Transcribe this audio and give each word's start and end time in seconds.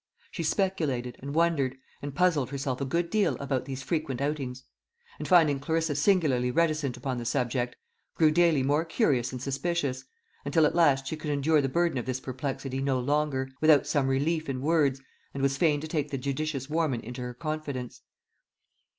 She 0.31 0.41
speculated, 0.41 1.15
and 1.19 1.35
wondered, 1.35 1.75
and 2.01 2.15
puzzled 2.15 2.49
herself 2.49 2.81
a 2.81 2.85
good 2.85 3.11
deal 3.11 3.35
about 3.39 3.65
these 3.65 3.83
frequent 3.83 4.19
outings; 4.19 4.63
and 5.19 5.27
finding 5.27 5.59
Clarissa 5.59 5.93
singularly 5.93 6.49
reticent 6.49 6.97
upon 6.97 7.19
the 7.19 7.23
subject, 7.23 7.75
grew 8.15 8.31
daily 8.31 8.63
more 8.63 8.83
curious 8.83 9.31
and 9.31 9.39
suspicious; 9.39 10.03
until 10.43 10.65
at 10.65 10.73
last 10.73 11.05
she 11.05 11.15
could 11.15 11.29
endure 11.29 11.61
the 11.61 11.69
burden 11.69 11.99
of 11.99 12.07
this 12.07 12.19
perplexity 12.19 12.81
no 12.81 12.99
longer, 12.99 13.47
without 13.61 13.85
some 13.85 14.07
relief 14.07 14.49
in 14.49 14.61
words, 14.61 14.99
and 15.35 15.43
was 15.43 15.55
fain 15.55 15.79
to 15.81 15.87
take 15.87 16.09
the 16.09 16.17
judicious 16.17 16.67
Warman 16.67 17.01
into 17.01 17.21
her 17.21 17.35
confidence. 17.35 18.01